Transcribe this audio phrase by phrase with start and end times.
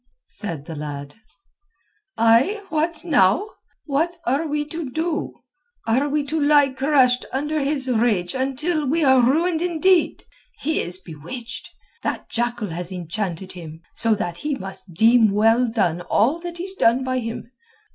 [0.25, 1.13] said the lad.
[2.17, 3.47] "Ay, what now?
[3.85, 5.43] What are we to do?
[5.85, 10.25] Are we to lie crushed under his rage until we are ruined indeed?
[10.57, 11.69] He is bewitched.
[12.01, 16.73] That jackal has enchanted him, so that he must deem well done all that is
[16.73, 17.51] done by him.